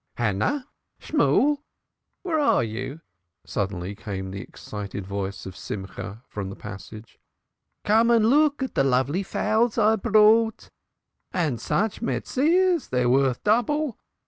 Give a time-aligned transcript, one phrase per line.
[0.15, 0.67] "Hannah!
[0.97, 1.63] Shemuel!
[2.23, 3.01] Where are you?"
[3.45, 7.19] suddenly came the excited voice of Simcha from the passage.
[7.85, 10.71] "Come and look at the lovely fowls I've bought
[11.31, 12.89] and such Metsiahs.
[12.89, 13.99] They're worth double.